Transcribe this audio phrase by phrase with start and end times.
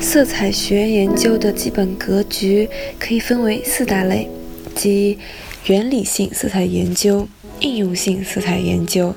[0.00, 4.28] 色彩学研究的基本格局可以分为四大类，
[4.74, 5.18] 即
[5.66, 7.28] 原理性色彩研究、
[7.60, 9.14] 应用性色彩研究、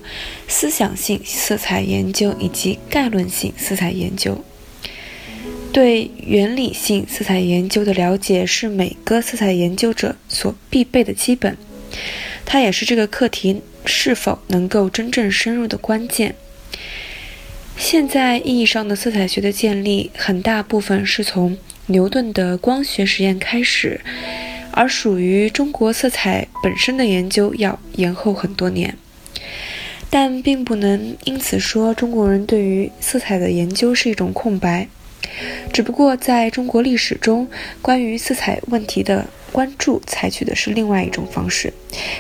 [0.48, 4.44] 思想性色彩研究以及概论性色彩研究。
[5.72, 11.56] 对原理性色彩研究的了解是每个色彩研究者所必备的基本，
[12.46, 16.36] 它也是这个课题是否能够真正深入的关键。
[17.82, 21.58] 现在意义上的色彩学的建立，很大部分是从
[21.88, 24.00] 牛顿的光学实验开始，
[24.72, 28.96] 而属于中国色彩本身的研究要延后很多年。
[30.12, 34.88] 但并不能因此说中国人对于色彩的研究是一种空白，
[35.74, 37.50] 只不过在中国历史中，
[37.82, 41.74] 关于色彩问题的关注采取的是另外一种方式，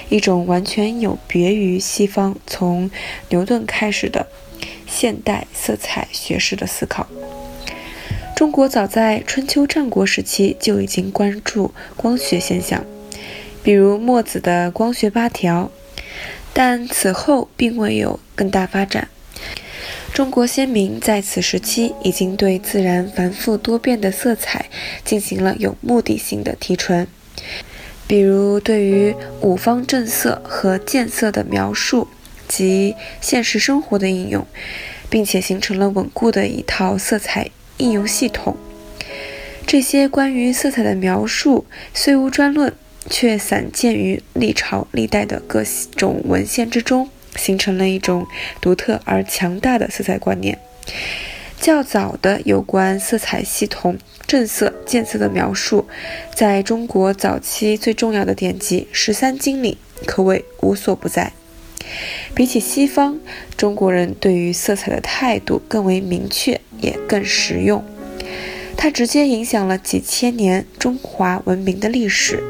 [0.09, 2.89] 一种完全有别于西方从
[3.29, 4.25] 牛顿开始的。
[4.91, 7.07] 现代色彩学式的思考。
[8.35, 12.83] 中国早在春秋战国时期就已经关注光学现象，
[13.63, 15.71] 比如墨子的光学八条，
[16.51, 19.07] 但此后并未有更大发展。
[20.11, 24.65] 中国先民在此时期已经对自然繁复多变的色彩
[25.05, 27.07] 进行了有目的性的提纯，
[28.07, 32.07] 比如对于五方正色和渐色的描述。
[32.51, 34.45] 及现实生活的应用，
[35.09, 38.57] 并且形成了稳固的一套色彩应用系统。
[39.65, 42.73] 这些关于色彩的描述虽无专论，
[43.09, 45.63] 却散见于历朝历代的各
[45.95, 48.27] 种文献之中，形成了一种
[48.59, 50.59] 独特而强大的色彩观念。
[51.61, 53.97] 较早的有关色彩系统
[54.27, 55.87] 正色、渐色的描述，
[56.35, 61.31] 在中国早期最重要的典籍《十三经》里可谓无所不在。
[62.33, 63.19] 比起西方，
[63.57, 67.83] 中国人对于色彩的态度更为明确，也更实用。
[68.77, 72.43] 它直接影响了几千年中华文明的历史，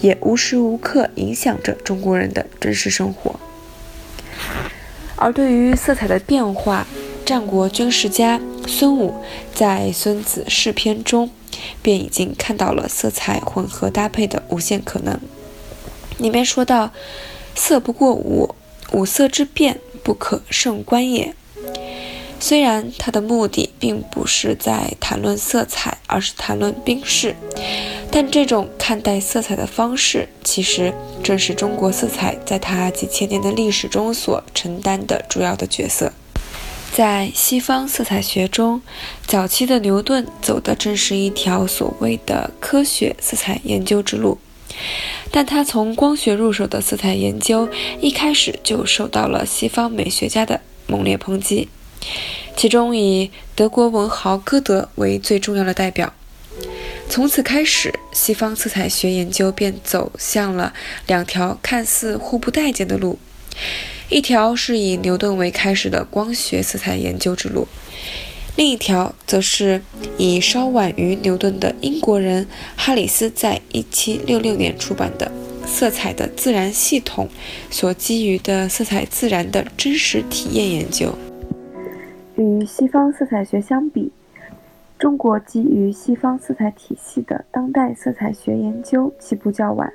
[0.00, 3.38] 也无时无刻影响着中国人的真实生活。
[5.14, 6.86] 而对于色彩的变化，
[7.24, 9.14] 战国军事家孙武
[9.54, 11.30] 在《孙子释篇》中
[11.82, 15.20] 便已经看到了色彩混合搭配的无限可能。
[16.18, 16.90] 里面说到
[17.54, 18.54] ：“色不过五。”
[18.92, 21.34] 五色之变，不可胜观也。
[22.40, 27.34] 虽然他的目的并不是在谈论色彩，而是谈论兵士，
[28.12, 36.12] 但这种看待色彩的方式，其实正是中国色彩在它几千年的历史中所承担的主要的角色。
[36.94, 38.80] 在西方色彩学中，
[39.26, 44.38] 早期的牛顿走的正是一条所谓的科学色彩研究之路。
[45.30, 47.68] 但他从光学入手的色彩研究，
[48.00, 51.68] 一开始就受到了西方美学家的猛烈抨击，
[52.56, 56.12] 其中以德国文豪歌德为最重要的代表。
[57.08, 60.72] 从此开始，西方色彩学研究便走向了
[61.06, 63.18] 两条看似互不待见的路：
[64.08, 67.66] 一条是以牛顿为开始的光学色彩研究之路。
[68.58, 69.80] 另一条则是
[70.16, 72.44] 以稍晚于牛顿的英国人
[72.76, 75.30] 哈里斯在1766年出版的
[75.64, 77.28] 《色彩的自然系统》
[77.72, 81.14] 所基于的色彩自然的真实体验研究。
[82.34, 84.10] 与西方色彩学相比，
[84.98, 89.92] 中国基于西方色彩体系的当代色彩学研究起步较晚，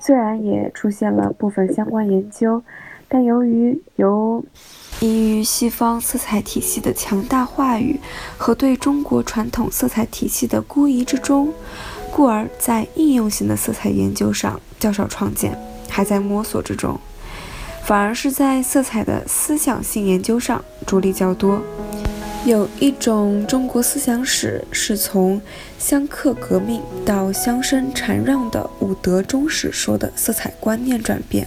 [0.00, 2.62] 虽然也出现了部分相关研究，
[3.08, 4.44] 但由于由
[5.00, 8.00] 依于西方色彩体系的强大话语
[8.36, 11.52] 和对中国传统色彩体系的孤疑之中，
[12.12, 15.56] 故而在应用性的色彩研究上较少创建，
[15.88, 16.98] 还在摸索之中。
[17.84, 21.60] 反而是在色彩的思想性研究上着力较多。
[22.46, 25.40] 有一种中国思想史是从
[25.78, 31.46] 相克革命到相生禅让的五德中史说的色彩观念转变，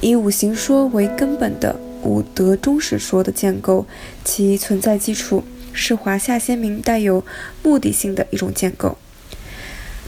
[0.00, 1.78] 以五行说为根本的。
[2.02, 3.84] 五德中史说的建构，
[4.24, 5.42] 其存在基础
[5.72, 7.24] 是华夏先民带有
[7.62, 8.96] 目的性的一种建构。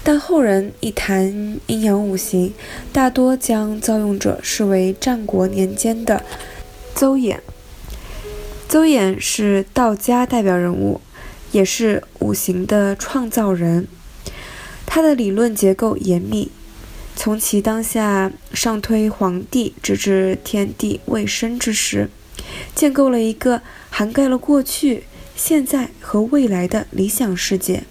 [0.04, 2.54] 但后人一谈阴阳五行，
[2.92, 6.24] 大多将造用者视为战国年间的
[6.94, 7.38] 邹衍。
[8.68, 11.00] 邹衍是道家代表人物，
[11.50, 13.88] 也是五行的创造人。
[14.86, 16.50] 他的理论结构严密，
[17.22, 22.08] 从其当下上推黄帝，直至天地未生之时，
[22.74, 25.04] 建构了一个涵盖了过去、
[25.36, 27.82] 现在和未来的理想世界。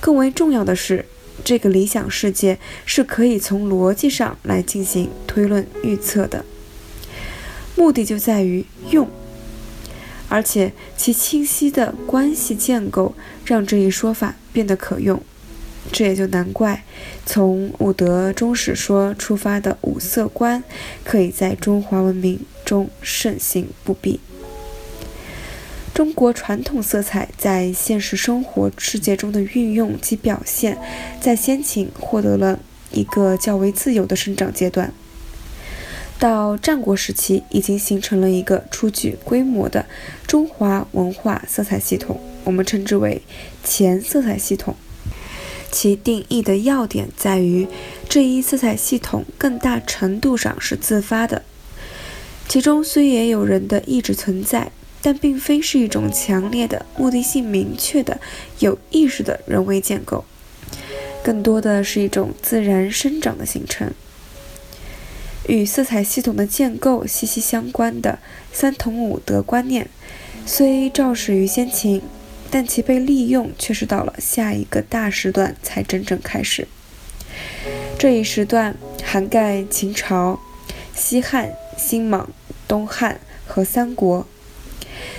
[0.00, 1.04] 更为重要的是，
[1.44, 6.46] 这个理想世界是可以从逻辑上来进行推论预测的。
[7.74, 9.10] 目的就在于用，
[10.30, 13.14] 而且其清晰的关系建构
[13.44, 15.22] 让这一说法变得可用。
[15.92, 16.84] 这也就难怪，
[17.24, 20.62] 从五德中史说出发的五色观，
[21.04, 24.20] 可以在中华文明中盛行不弊。
[25.94, 30.76] 中国传统色彩在现实生活世界中的运用及表现，
[31.18, 32.60] 在先秦获得了
[32.92, 34.92] 一个较为自由的生长阶段。
[36.18, 39.86] 到战国时期，已经形成了一个初具规模的
[40.26, 43.22] 中华文化色彩系统，我们称之为
[43.64, 44.76] 前色彩系统。
[45.70, 47.66] 其定义的要点在于，
[48.08, 51.42] 这一色彩系统更大程度上是自发的，
[52.48, 54.70] 其中虽也有人的意志存在。
[55.02, 58.18] 但并非是一种强烈的、目的性明确的、
[58.58, 60.24] 有意识的人为建构，
[61.22, 63.92] 更多的是一种自然生长的形成。
[65.46, 68.18] 与色彩系统的建构息息相关的
[68.52, 69.88] 三同五德观念，
[70.44, 72.02] 虽肇始于先秦，
[72.56, 76.66] 但其被利用却是到了下一个大时段才真正开始。
[77.98, 78.74] 这一时段
[79.04, 80.40] 涵盖秦朝、
[80.94, 82.30] 西汉、新莽、
[82.66, 84.26] 东汉和三国。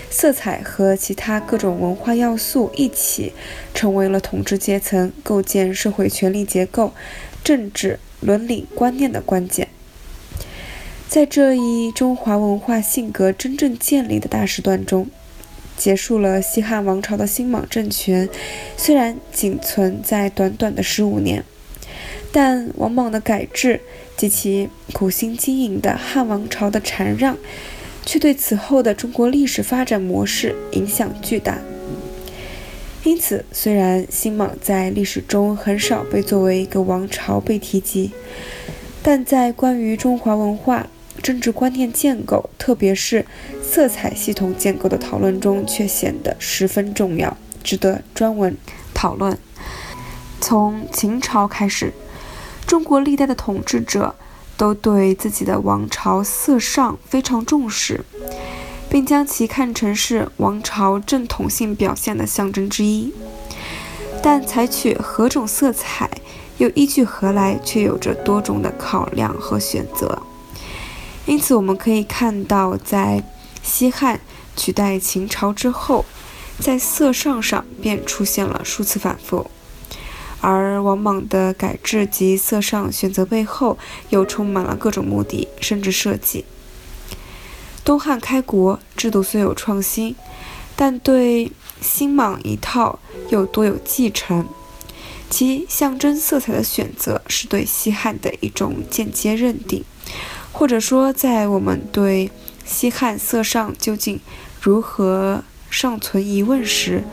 [0.09, 3.33] 色彩和其他各种文化要素一起，
[3.71, 6.95] 成为了统治阶层构建社会权力结构、
[7.43, 9.67] 政治伦理观念的关键。
[11.07, 15.07] 在这一中华文化性格真正建立的大时段中，
[15.77, 18.27] 结束了西汉王朝的新莽政权，
[18.75, 21.43] 虽然仅存在短短的十五年，
[22.31, 23.79] 但王莽的改制
[24.17, 27.37] 及其苦心经营的汉王朝的禅让。
[28.09, 31.59] 却对此后的中国历史发展模式影响巨大。
[33.03, 38.11] 因此，虽然新莽在历史中很少被作为一个王朝被提及，
[39.03, 40.87] 但在关于中华文化、
[41.21, 43.25] 政治观念建构，特别是
[43.67, 48.57] 色彩系统建构的讨论中，却显得十分重要，值得专门
[48.93, 49.37] 讨论。
[50.39, 51.93] 从秦朝开始，
[52.65, 54.15] 中国历代的统治者。
[54.57, 58.03] 都对自己的王朝色尚非常重视，
[58.89, 63.13] 并将其看成是王朝正统性表现的象征之一。
[64.19, 66.09] 但采取何种色彩，
[66.57, 70.23] 又依据何来，却有着多种的考量和选择。
[71.27, 73.23] 因此，我们可以看到，在
[73.67, 74.21] 西汉
[74.55, 76.05] 取代秦朝之后，
[76.57, 79.51] 在色尚上便出现了数次反复。
[80.39, 83.77] 而王莽的改制及色尚选择背后，
[84.09, 86.45] 又充满了各种目的，甚至设计。
[87.83, 90.15] 东汉开国制度虽有创新，
[90.75, 92.99] 但对新莽一套
[93.29, 94.47] 又多有继承。
[95.29, 99.83] 其象征色彩的选择，是对西汉的一种间接认定，
[100.53, 102.31] 或者说，在我们对
[102.67, 104.19] 西汉色尚究竟
[104.61, 107.03] 如何尚存疑问时，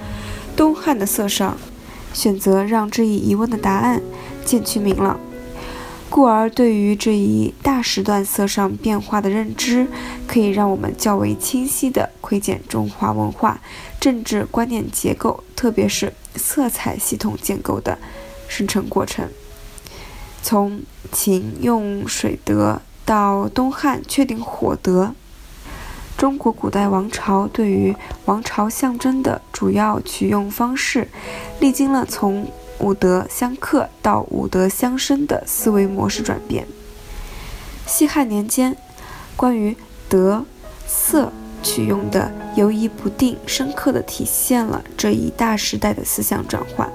[0.55, 1.57] 东汉的色尚。
[2.13, 4.01] 选择让这一疑问的答案
[4.45, 5.19] 渐趋明朗，
[6.09, 9.89] 故而对于这一大时段色上变化的认知，
[10.25, 13.61] 可以让我们较为清晰地窥见中华文化、
[13.99, 17.99] 政治观念结构，特别是色彩系统建构的
[18.47, 19.29] 生成过程。
[20.41, 25.17] 从秦用水德到东汉确定火德。
[26.17, 27.95] 中国古代王朝对于
[28.25, 31.09] 王朝象征的主要取用方式，
[31.61, 32.47] 历经了从
[32.79, 36.67] 五德相克到五德相生的思维模式转变。
[37.87, 38.77] 西汉年间，
[39.37, 39.77] 关于
[40.09, 40.45] 德、
[40.87, 46.91] 色取用的游移不定，深刻地体现了这一大时代的思想转换。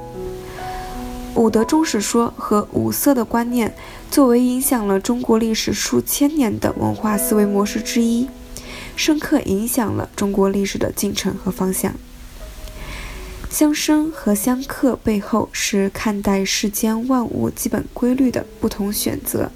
[1.35, 3.73] 五德中史说和五色的观念，
[4.09, 8.27] 作为影响了中国历史数千年的文化思维模式之一。
[8.99, 11.93] 深刻影响了中国历史的进程和方向。
[13.49, 19.51] 相生和相克背后是看待世间万物基本规律的不同选择，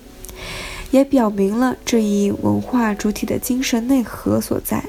[0.92, 4.86] 也表明了这一文化主体的精神内核所在。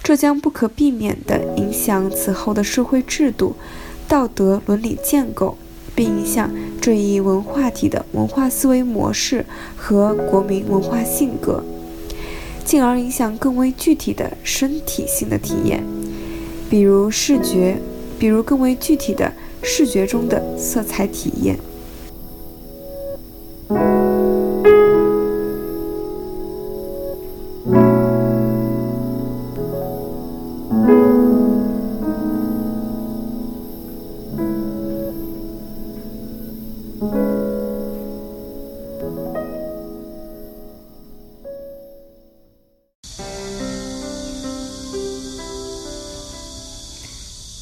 [0.00, 3.56] 这将不可避免地影响此后的社会制度、
[4.06, 5.58] 道德伦理建构，
[5.92, 6.48] 并影响
[6.80, 9.44] 这一文化体的文化思维模式
[9.76, 11.64] 和国民文化性格，
[12.68, 15.82] 进而影响更为具体的身体性的体验，
[16.68, 17.78] 比如视觉，
[18.18, 19.32] 比如更为具体的
[19.62, 21.58] 视觉中的色彩体验。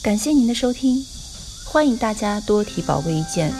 [0.07, 1.05] 感谢您的收听，
[1.65, 3.53] 欢迎大家多提宝贵意见，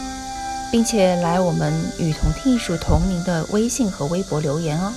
[0.71, 4.93] 并且来我们“与同听艺术”同名的微信和微博留言哦。